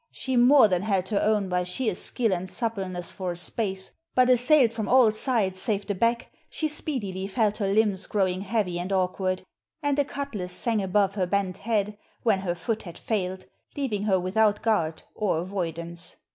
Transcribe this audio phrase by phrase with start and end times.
[0.09, 4.31] She more than held her own by sheer skill and suppleness for a space; but
[4.31, 8.91] assailed from all sides save the back she speedily felt her limbs growing heavy and
[8.91, 9.43] awkward,
[9.83, 13.45] and a cutlas sang above her bent head when her foot had failed,
[13.77, 16.15] leaving her without guard or avoidance.